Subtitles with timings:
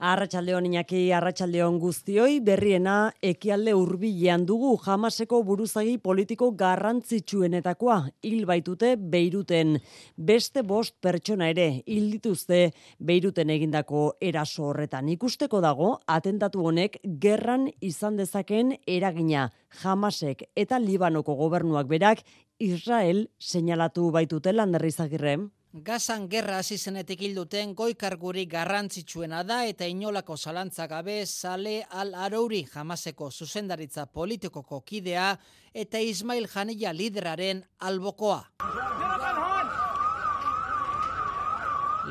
[0.00, 9.76] Arratxaldeon inaki, arratsaldeon guztioi, berriena ekialde hurbilean dugu jamaseko buruzagi politiko garrantzitsuenetakoa hil baitute beiruten.
[10.16, 12.62] Beste bost pertsona ere hil dituzte
[12.96, 15.12] beiruten egindako eraso horretan.
[15.12, 19.50] Ikusteko dago, atentatu honek gerran izan dezaken eragina
[19.82, 22.24] jamasek eta Libanoko gobernuak berak
[22.56, 25.50] Israel seinalatu baitute landerrizagirren.
[25.72, 32.64] Gazan gerra hasi zenetik hilduten goikarguri garrantzitsuena da eta inolako zalantza gabe sale al arouri
[32.72, 35.38] jamaseko zuzendaritza politikoko kidea
[35.72, 38.42] eta Ismail Janilla lideraren albokoa.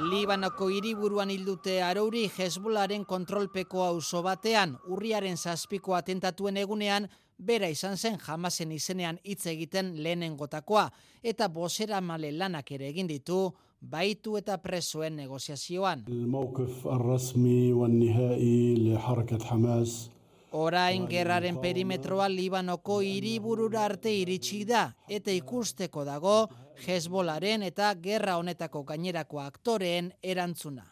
[0.07, 8.17] Libanoko hiriburuan hildute arouri Hezbolaren kontrolpeko auzo batean urriaren zazpiko atentatuen egunean bera izan zen
[8.19, 10.89] jamasen izenean hitz egiten lehenengotakoa
[11.23, 13.39] eta bosera male lanak ere egin ditu
[13.81, 16.03] baitu eta presoen negoziazioan.
[20.51, 26.47] Orain gerraren perimetroa Libanoko hiriburura arte iritsi da eta ikusteko dago
[26.79, 30.85] Hezbolaren eta gerra honetako gainerako aktoreen erantzuna.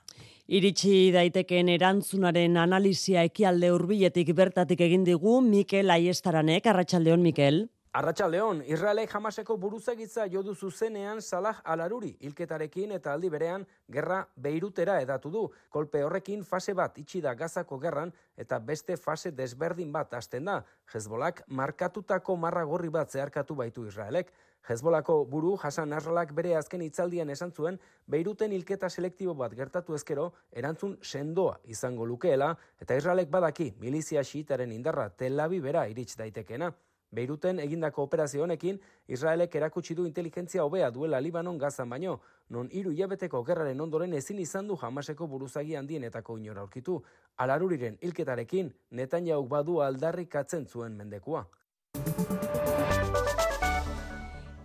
[0.47, 7.65] Iritsi daitekeen erantzunaren analizia ekialde hurbiletik bertatik egin digu Mikel Aiestaranek, Arratsaldeon Mikel.
[7.97, 15.31] Arratxaldeon, Israelek jamaseko buruzagitza jodu zuzenean Salah alaruri hilketarekin eta aldi berean gerra beirutera edatu
[15.33, 15.41] du.
[15.73, 20.59] Kolpe horrekin fase bat itxi da gazako gerran eta beste fase desberdin bat hasten da.
[20.93, 24.31] Hezbolak markatutako marra gorri bat zeharkatu baitu Israelek.
[24.67, 27.77] Hezbolako buru Hasan Nasralak bere azken hitzaldian esan zuen
[28.11, 32.49] Beiruten hilketa selektibo bat gertatu ezkero erantzun sendoa izango lukeela
[32.83, 36.73] eta Israelek badaki milizia xiitaren indarra Tel Avivera irits daitekena.
[37.15, 42.17] Beiruten egindako operazio honekin Israelek erakutsi du inteligentzia hobea duela Libanon gazan baino,
[42.49, 46.97] non hiru hilabeteko gerraren ondoren ezin izan du jamaseko buruzagi handienetako inora aurkitu.
[47.37, 51.45] Alaruriren hilketarekin Netanyahu badu aldarrikatzen zuen mendekua.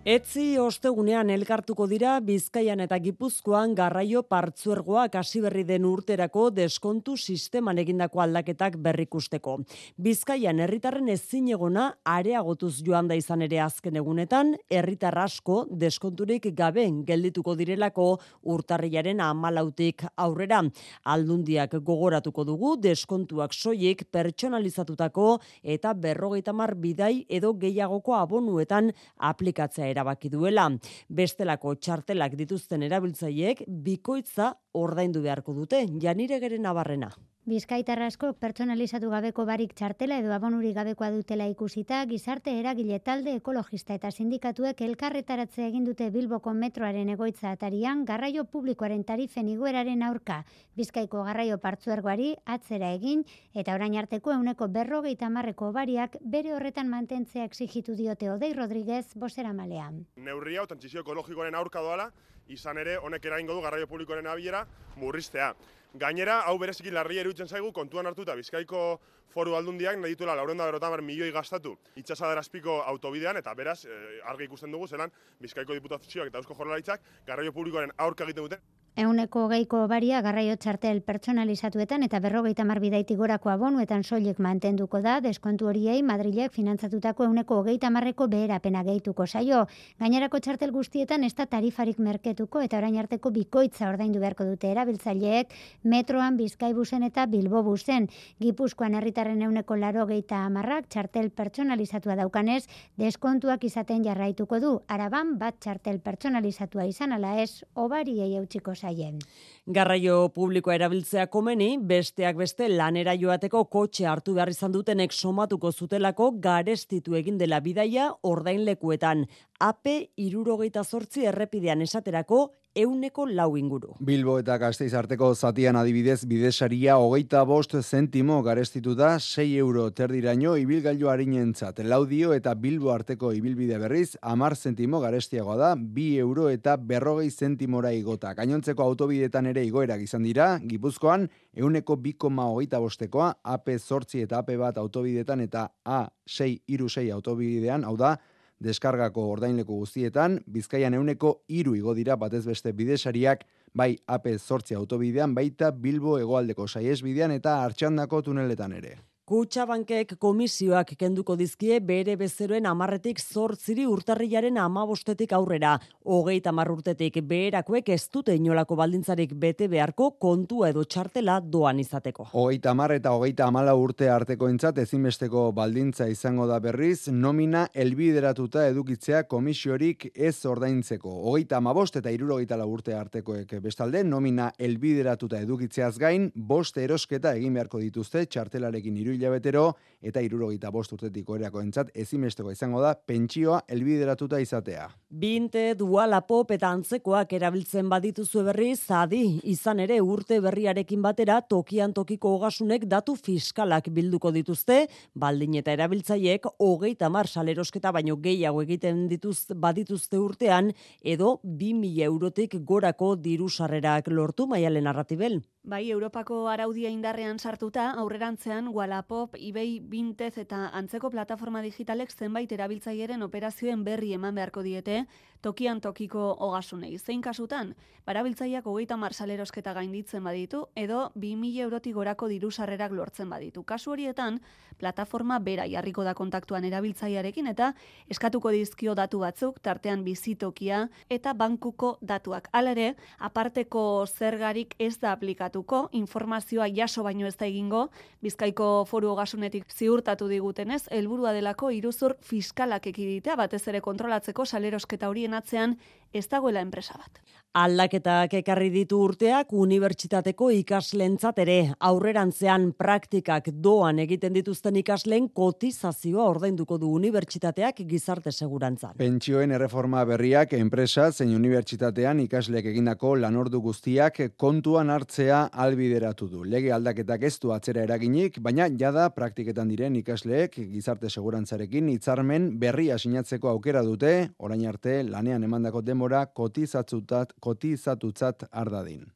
[0.02, 7.78] Etzi ostegunean elkartuko dira Bizkaian eta Gipuzkoan garraio partzuergoak hasi berri den urterako deskontu sisteman
[7.78, 9.60] egindako aldaketak berrikusteko.
[10.02, 17.54] Bizkaian herritarren ezinegona areagotuz joan da izan ere azken egunetan, herritar asko deskonturik gabe geldituko
[17.54, 18.08] direlako
[18.42, 20.64] urtarriaren amalautik aurrera.
[21.04, 28.90] Aldundiak gogoratuko dugu deskontuak soilik pertsonalizatutako eta berrogeita mar bidai edo gehiagoko abonuetan
[29.30, 30.68] aplikatzea erabaki duela.
[31.08, 35.84] Bestelako txartelak dituzten erabiltzaileek bikoitza ordaindu beharko dute.
[36.02, 37.12] Janire geren nabarrena.
[37.42, 43.96] Bizkaitar asko pertsonalizatu gabeko barik txartela edo abonuri gabekoa dutela ikusita, gizarte eragile talde ekologista
[43.98, 50.38] eta sindikatuek elkarretaratze egin dute Bilboko metroaren egoitza atarian garraio publikoaren tarifen igueraren aurka.
[50.78, 53.26] Bizkaiko garraio partzuergoari atzera egin
[53.58, 59.50] eta orain arteko euneko berrogeita marreko bariak bere horretan mantentzea exigitu diote Odei Rodriguez bosera
[59.52, 60.04] malean.
[60.14, 62.12] Neurria, otantzizio ekologikoaren aurka doala,
[62.46, 64.62] izan ere honek eraingo du garraio publikoaren abiera
[64.94, 65.56] murriztea.
[65.92, 68.84] Gainera, hau bereziki larri erutzen zaigu, kontuan hartuta Bizkaiko
[69.32, 74.72] foru aldundiak nahi dituela laurenda berotan milioi gastatu itxasadarazpiko autobidean, eta beraz, e, argi ikusten
[74.72, 78.64] dugu, zelan Bizkaiko diputazioak eta Eusko Jorlaritzak garraio publikoaren aurka egiten duten.
[78.92, 85.70] Euneko geiko baria garraio txartel pertsonalizatuetan eta berrogeita marbidaiti gorako abonuetan soilik mantenduko da, deskontu
[85.70, 89.62] horiei Madrilek finantzatutako euneko geita marreko beherapena gehituko saio.
[89.98, 95.56] Gainerako txartel guztietan ez da tarifarik merketuko eta orain arteko bikoitza ordaindu beharko dute erabiltzaileek
[95.84, 98.10] metroan bizkaibuzen eta bilbobuzen.
[98.44, 102.66] Gipuzkoan herritarren euneko laro geita amarrak txartel pertsonalizatua daukanez,
[103.00, 104.76] deskontuak izaten jarraituko du.
[104.86, 109.22] Araban bat txartel pertsonalizatua izan ala ez, obariei eutxiko Sallent.
[109.70, 116.32] Garraio publikoa erabiltzea komeni, besteak beste lanera joateko kotxe hartu behar izan dutenek somatuko zutelako
[116.42, 119.22] garestitu egin dela bidaia ordainlekuetan.
[119.60, 119.86] AP
[120.18, 123.94] irurogeita zortzi errepidean esaterako euneko lau inguru.
[124.00, 130.56] Bilbo eta Gasteiz arteko zatian adibidez bidesaria hogeita bost zentimo garestitu da 6 euro terdiraino
[130.56, 131.82] ibilgailu harinentzat.
[131.84, 137.92] Laudio eta Bilbo arteko ibilbide berriz amar zentimo garestiagoa da 2 euro eta berrogei zentimora
[137.92, 138.32] igota.
[138.34, 144.56] Gainontzeko autobidetan ere igoerak izan dira, Gipuzkoan euneko bikoma hogeita bostekoa, AP zortzi eta AP
[144.60, 148.16] bat autobidetan eta A6 iru 6 autobidean, hau da,
[148.62, 155.34] deskargako ordainleku guztietan, Bizkaian euneko iru igo dira batez beste bidesariak, bai AP zortzi autobidean,
[155.34, 158.98] baita Bilbo egoaldeko saies bidean eta Artxandako tuneletan ere.
[159.22, 165.76] Kutxabankek komisioak kenduko dizkie bere bezeroen amarretik zortziri urtarrilaren amabostetik aurrera.
[166.02, 172.26] Hogeita urtetik beherakoek ez dute inolako baldintzarik bete beharko kontua edo txartela doan izateko.
[172.32, 178.66] Hogeita amar eta hogeita amala urte arteko entzat ezinbesteko baldintza izango da berriz, nomina elbideratuta
[178.66, 181.14] edukitzea komisiorik ez ordaintzeko.
[181.30, 187.54] Hogeita amabost eta irurogeita la urte artekoek bestalde, nomina elbideratuta edukitzeaz gain, bost erosketa egin
[187.54, 189.72] beharko dituzte txartelarekin iru hilabetero
[190.02, 194.88] eta irurogeita bost urtetik oreako entzat ezimesteko izango da pentsioa elbideratuta izatea.
[195.08, 199.22] Binte, duala pop eta antzekoak erabiltzen badituzu berri zadi
[199.52, 206.50] izan ere urte berriarekin batera tokian tokiko hogasunek datu fiskalak bilduko dituzte, baldin eta erabiltzaiek
[206.58, 210.72] hogeita mar salerosketa baino gehiago egiten dituz badituzte urtean
[211.02, 215.40] edo 2000 eurotik gorako diru sarrerak lortu maialen narratibel.
[215.62, 223.22] Bai, Europako araudia indarrean sartuta, aurrerantzean Wallapop, eBay, Bintez eta antzeko plataforma digitalek zenbait erabiltzaileen
[223.22, 225.06] operazioen berri eman beharko diete,
[225.42, 226.98] tokian tokiko ogasunei.
[226.98, 227.74] Zein kasutan,
[228.06, 233.62] barabiltzaileak hogeita marsalerosketa gainditzen baditu, edo 2000 eurotik gorako diru sarrerak lortzen baditu.
[233.62, 234.40] Kasu horietan,
[234.78, 237.72] plataforma bera jarriko da kontaktuan erabiltzailearekin eta
[238.10, 242.48] eskatuko dizkio datu batzuk, tartean bizitokia eta bankuko datuak.
[242.52, 247.88] Alare, aparteko zergarik ez da aplikatu gertatuko, informazioa jaso baino ez da egingo,
[248.22, 255.31] Bizkaiko foru ogasunetik ziurtatu digutenez, helburua delako iruzur fiskalak ekiditea, batez ere kontrolatzeko salerosketa horien
[255.34, 255.76] atzean
[256.12, 257.22] ez dagoela enpresa bat.
[257.52, 266.78] Aldaketak ekarri ditu urteak unibertsitateko ikaslentzat ere aurrerantzean praktikak doan egiten dituzten ikasleen kotizazioa ordainduko
[266.80, 268.94] du unibertsitateak gizarte segurantzan.
[268.96, 276.46] Pentsioen erreforma berriak enpresa zein unibertsitatean ikasleek egindako lanordu guztiak kontuan hartzea albideratu du.
[276.48, 282.96] Lege aldaketak ez du atzera eraginik, baina jada praktiketan diren ikasleek gizarte segurantzarekin hitzarmen berria
[282.96, 289.06] sinatzeko aukera dute, orain arte lanean emandako denbora kotizatzutat kotizatutzat ardadin.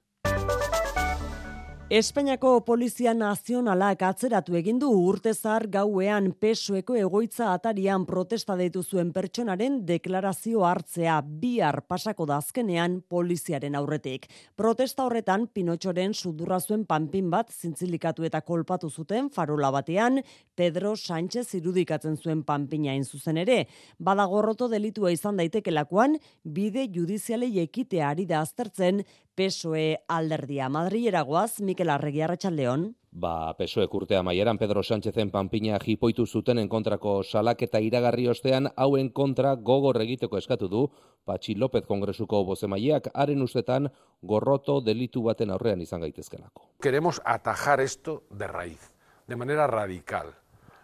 [1.86, 9.76] Espainiako Polizia Nazionalak atzeratu egin du urtezar gauean pesoeko egoitza atarian protesta deitu zuen pertsonaren
[9.86, 14.26] deklarazio hartzea bihar pasako da azkenean poliziaren aurretik.
[14.58, 20.18] Protesta horretan Pinotxoren sudurra zuen panpin bat zintzilikatu eta kolpatu zuten farola batean
[20.56, 23.68] Pedro Sánchez irudikatzen zuen panpina zuzen ere.
[24.00, 29.04] Badagorroto delitua izan daitekelakoan bide judizialei ekitea ari da aztertzen
[29.36, 32.84] PSOE alderdia Madrilera goaz Mikel Arregi Arratsaldeon.
[33.12, 39.55] Ba, PSOE urtea maieran Pedro Sánchezen panpina jipoitu zuten kontrako salaketa iragarri ostean hauen kontra
[39.56, 40.87] gogor egiteko eskatu du
[41.26, 43.90] Patxi López Kongresuko bozemaileak haren ustetan
[44.23, 46.64] gorroto delitu baten aurrean izan gaitezkelako.
[46.81, 48.94] Queremos atajar esto de raíz,
[49.28, 50.32] de manera radical,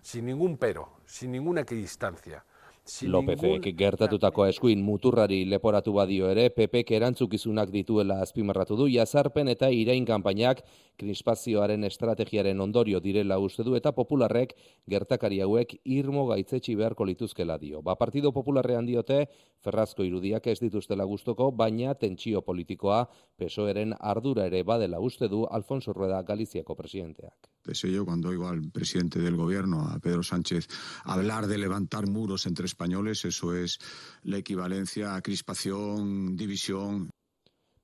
[0.03, 2.45] sin ningún pero, sin ninguna equidistancia.
[2.83, 10.05] Lopezek gertatutako eskuin muturrari leporatu badio ere, PPek erantzukizunak dituela azpimarratu du, jazarpen eta irain
[10.05, 10.65] kanpainak
[10.99, 14.57] krispazioaren estrategiaren ondorio direla uste du eta popularrek
[14.91, 17.83] gertakari hauek irmo gaitzetsi beharko lituzkela dio.
[17.83, 19.29] Ba, Partido Popularrean diote,
[19.63, 23.05] ferrazko irudiak ez dituztela gustoko, baina tentsio politikoa
[23.39, 27.53] pesoeren ardura ere badela uste du Alfonso Rueda Galiziako presidenteak.
[27.65, 30.67] Deseo yo cuando oigo al presidente del gobierno, a Pedro Sánchez,
[31.05, 33.79] hablar de levantar muros entre españoles, eso es
[34.23, 37.11] la equivalencia a crispación, división.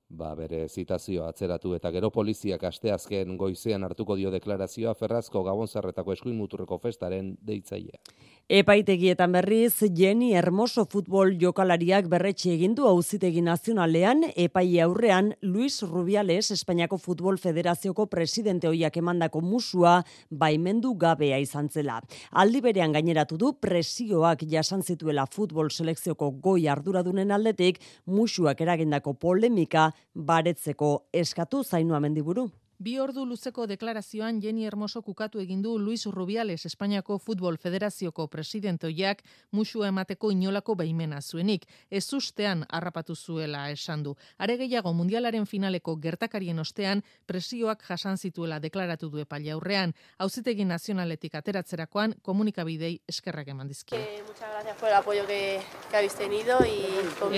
[0.09, 6.39] Ba, bere zitazio atzeratu eta gero poliziak asteazken goizean hartuko dio deklarazioa Ferrazko Gabonzarretako eskuin
[6.39, 8.01] muturreko festaren deitzailea.
[8.49, 16.49] Epaitegietan berriz, Jenny Hermoso futbol jokalariak berretxe egin du auzitegi nazionalean, epai aurrean Luis Rubiales
[16.55, 19.99] Espainiako Futbol Federazioko presidente hoiak emandako musua
[20.31, 21.99] baimendu gabea izan zela.
[22.31, 27.77] Aldi berean gaineratu du presioak jasan zituela futbol selekzioko goi arduradunen aldetik
[28.07, 32.47] musuak eragindako polemika baretzeko eskatu zainua mendiburu.
[32.79, 39.23] Bi ordu luzeko deklarazioan Jenny Hermoso kukatu egin du Luis Rubiales Espainiako Futbol Federazioko presidentoiak
[39.51, 41.65] musu emateko inolako baimena zuenik.
[41.91, 44.15] Ez ustean harrapatu zuela esan du.
[44.37, 49.93] Are gehiago mundialaren finaleko gertakarien ostean presioak jasan zituela deklaratu du epaile aurrean.
[50.17, 53.99] Auzitegi nazionaletik ateratzerakoan komunikabidei eskerrak eman dizkio.
[53.99, 54.23] Eh,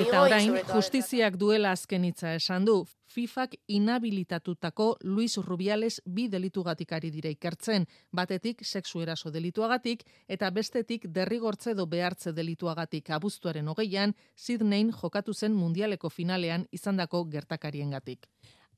[0.05, 2.85] Eta orain, justiziak duela azken hitza esan du.
[3.11, 11.09] FIFAk inhabilitatutako Luis Rubiales bi delitugatik ari dira ikertzen, batetik sexu eraso delituagatik eta bestetik
[11.17, 18.29] derrigortze do behartze delituagatik abuztuaren hogeian Sydneyn jokatu zen mundialeko finalean izandako gertakariengatik.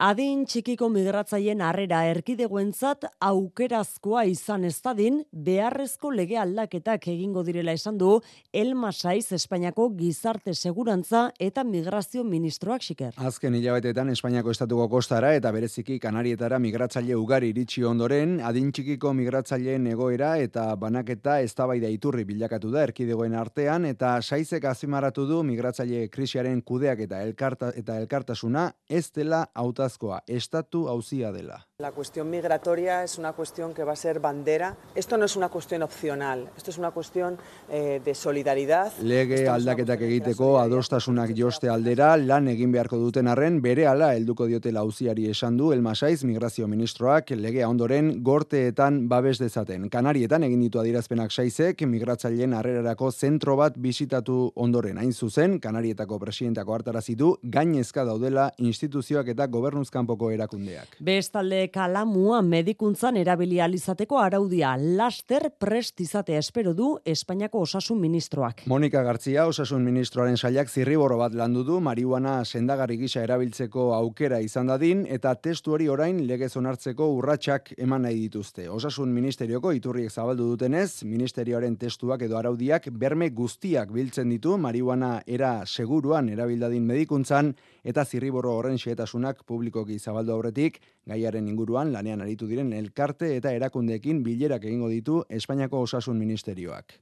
[0.02, 8.00] Adin txikiko migratzaileen harrera erkidegoentzat aukerazkoa izan ez dadin, beharrezko lege aldaketak egingo direla esan
[8.02, 8.16] du
[8.52, 13.14] Elma Saiz Espainiako gizarte segurantza eta migrazio ministroak xiker.
[13.18, 19.86] Azken hilabetetan Espainiako estatuko kostara eta bereziki Kanarietara migratzaile ugari iritsi ondoren, adin txikiko migratzaileen
[19.94, 26.66] egoera eta banaketa eztabaida iturri bilakatu da erkidegoen artean eta Saizek azimaratu du migratzaile krisiaren
[26.66, 29.83] kudeak eta elkarta eta elkartasuna ez dela auta
[30.28, 31.68] estatu hauzia dela.
[31.80, 34.78] La cuestión migratoria es una cuestión que va a ser bandera.
[34.96, 37.38] Esto no es una cuestión opcional, esto es una cuestión
[37.70, 38.94] eh, de solidaridad.
[39.02, 44.72] Lege aldaketak egiteko adostasunak joste aldera lan egin beharko duten arren bere ala helduko diote
[44.72, 49.90] lauziari esan du Elmasaiz migrazio ministroak legea ondoren gorteetan babes dezaten.
[49.90, 56.78] Kanarietan egin ditu adirazpenak saizek migratzaileen harrerarako zentro bat bisitatu ondoren hain zuzen Kanarietako presidentako
[56.78, 60.98] hartarazitu gainezka daudela instituzioak eta gobernuzkanpoko erakundeak.
[61.03, 68.65] Bestalde kalamua medikuntzan erabili alizateko araudia laster prest izatea espero du Espainiako osasun ministroak.
[68.68, 74.70] Monika Gartzia osasun ministroaren sailak zirriboro bat landu du marihuana sendagarri gisa erabiltzeko aukera izan
[74.70, 78.70] dadin eta testu hori orain legez onartzeko urratsak eman nahi dituzte.
[78.70, 85.63] Osasun ministerioko iturriek zabaldu dutenez, ministerioaren testuak edo araudiak berme guztiak biltzen ditu marihuana era
[85.65, 87.53] seguruan erabildadin medikuntzan
[87.84, 94.24] eta zirriboro horren xehetasunak publikoki zabaldu aurretik, gaiaren inguruan lanean aritu diren elkarte eta erakundeekin
[94.24, 97.00] bilerak egingo ditu Espainiako Osasun Ministerioak.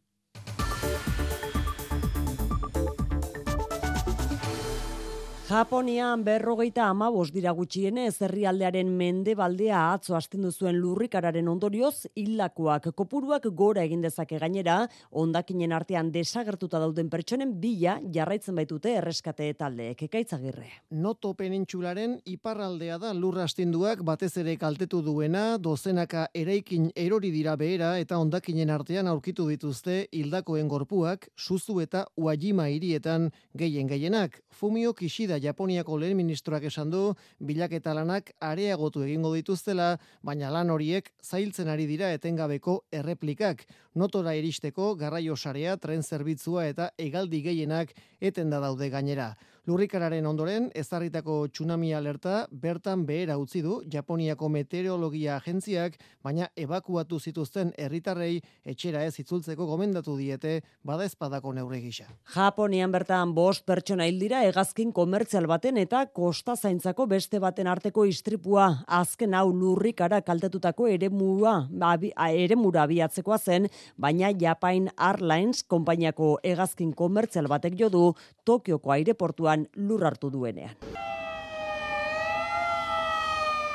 [5.51, 13.49] Japonian berrogeita amabos dira gutxienez herrialdearen mende baldea atzo astendu zuen lurrikararen ondorioz hilakoak kopuruak
[13.59, 14.77] gora egin dezake gainera
[15.23, 20.69] ondakinen artean desagertuta dauden pertsonen bila jarraitzen baitute erreskate taldeek ekaitzagirre.
[20.91, 27.97] Noto penintxularen iparraldea da lur astinduak batez ere kaltetu duena dozenaka eraikin erori dira behera
[27.99, 34.39] eta ondakinen artean aurkitu dituzte hildakoen gorpuak suzu eta uajima hirietan gehien gehienak.
[34.47, 37.01] Fumio Kishida Japoniako lehen ministroak esan du
[37.39, 43.65] bilaketa lanak areagotu egingo dituztela, baina lan horiek zailtzen ari dira etengabeko erreplikak.
[43.95, 49.33] Notora iristeko garraio sarea, tren zerbitzua eta egaldi gehienak etenda daude gainera.
[49.69, 57.69] Lurrikararen ondoren, ezarritako tsunami alerta bertan behera utzi du Japoniako meteorologia agentziak, baina ebakuatu zituzten
[57.77, 62.07] herritarrei etxera ez itzultzeko gomendatu diete bada espadako neurri gisa.
[62.33, 64.89] Japonian bertan bost pertsona hildira hegazkin
[65.31, 71.69] komertzial baten eta kosta zaintzako beste baten arteko istripua azken hau lurrikara kaltetutako eremua,
[72.27, 78.03] eremura abiatzekoa zen, baina Japan Airlines konpainiako hegazkin komertzial batek jo du
[78.43, 80.75] Tokioko aireportua inguruan lur hartu duenean.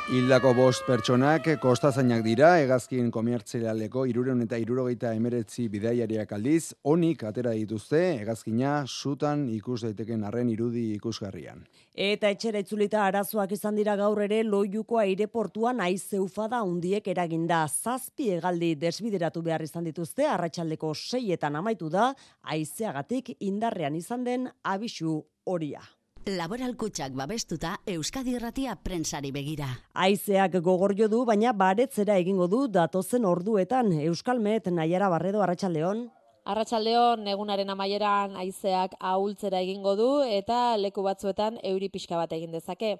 [0.06, 7.50] Hildako bost pertsonak kostazainak dira, egazkin komertzialeko irureun eta irurogeita emeretzi bidaiariak aldiz, onik atera
[7.58, 11.64] dituzte, egazkina sutan ikus daiteken arren irudi ikusgarrian.
[11.90, 18.76] Eta etxera itzulita arazoak izan dira gaur ere loiuko aireportuan aizeufada undiek eraginda zazpi egaldi
[18.78, 22.12] desbideratu behar izan dituzte, arratsaldeko seietan amaitu da,
[22.54, 25.18] aizeagatik indarrean izan den abisu
[25.50, 25.82] horia.
[26.26, 29.68] Laboral kutsak babestuta Euskadi Erratia prensari begira.
[29.95, 36.09] Aizeak gogor jo du, baina baretzera egingo du datozen orduetan Euskalmet Naiara Barredo Arratsaldeon.
[36.46, 42.90] Arratsaldeon negunaren amaieran haizeak ahultzera egingo du eta leku batzuetan euri pixka bat egin dezake.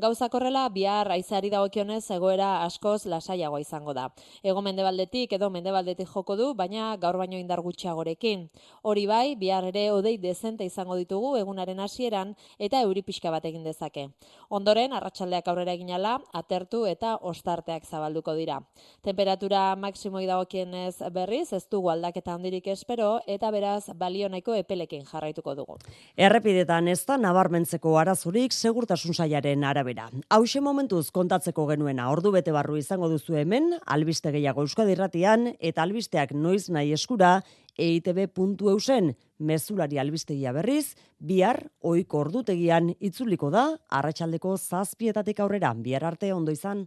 [0.00, 4.06] Gauza korrela bihar haizeari dagokionez egoera askoz lasaiagoa izango da.
[4.42, 8.46] Ego mendebaldetik edo mendebaldetik joko du, baina gaur baino indar gutxiagorekin.
[8.82, 13.68] Hori bai, bihar ere odei dezente izango ditugu egunaren hasieran eta euri pixka bat egin
[13.68, 14.06] dezake.
[14.48, 18.62] Ondoren arratsaldeak aurrera eginala atertu eta ostarteak zabalduko dira.
[19.04, 25.02] Temperatura maksimoi dagokienez berriz ez dugu aldaketa handirik esper espero eta beraz balio nahiko epelekin
[25.04, 25.76] jarraituko dugu.
[26.16, 30.08] Errepidetan ez da nabarmentzeko arazurik segurtasun sailaren arabera.
[30.30, 35.82] Hauxe momentuz kontatzeko genuena ordu bete barru izango duzu hemen, albiste gehiago Euskadi Irratian eta
[35.82, 37.40] albisteak noiz nahi eskura
[37.76, 46.54] eitb.eusen mezulari albistegia berriz, bihar oiko ordutegian itzuliko da, arratsaldeko zazpietatik aurrera, bihar arte ondo
[46.54, 46.86] izan.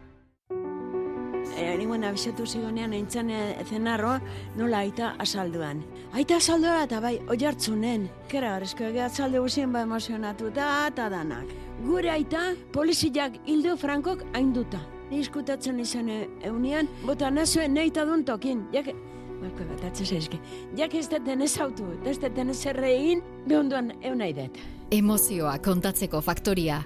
[1.57, 3.31] E, ninguen abisatu zigonean eintzan
[3.67, 4.17] zenarro,
[4.57, 5.83] nola aita asalduan.
[6.13, 8.09] Aita asalduan eta bai, oi hartzunen.
[8.31, 11.53] Kera garrizko ege atzalde guzien ba emozionatu eta danak.
[11.85, 14.81] Gure aita, poliziak hildu frankok ainduta.
[15.09, 18.67] Ni iskutatzen izan e, eunian, bota nazuen neita duen tokin.
[18.73, 18.93] Jak,
[19.41, 20.39] Marko bat, eski.
[20.77, 24.51] Jak ez deten ez autu, ez deten ez errein, behonduan eunai det.
[24.91, 26.83] Emozioa kontatzeko faktoria.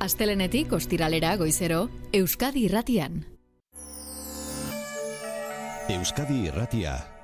[0.00, 3.35] Astelenetik ostiralera goizero, Euskadi irratian.
[5.88, 7.15] Euskadi irratia.